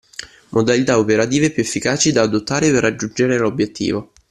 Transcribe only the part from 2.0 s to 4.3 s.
da adottare per raggiungere l'obiettivo.